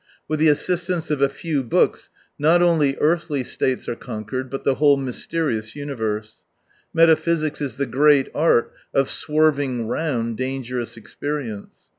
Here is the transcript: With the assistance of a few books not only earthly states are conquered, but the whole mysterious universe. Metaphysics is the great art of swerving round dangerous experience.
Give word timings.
With 0.27 0.39
the 0.39 0.47
assistance 0.47 1.11
of 1.11 1.21
a 1.21 1.29
few 1.29 1.61
books 1.61 2.09
not 2.39 2.63
only 2.63 2.97
earthly 2.99 3.43
states 3.43 3.87
are 3.87 3.95
conquered, 3.95 4.49
but 4.49 4.63
the 4.63 4.73
whole 4.81 4.97
mysterious 4.97 5.75
universe. 5.75 6.43
Metaphysics 6.91 7.61
is 7.61 7.77
the 7.77 7.85
great 7.85 8.27
art 8.33 8.73
of 8.95 9.11
swerving 9.11 9.85
round 9.87 10.37
dangerous 10.37 10.97
experience. 10.97 11.89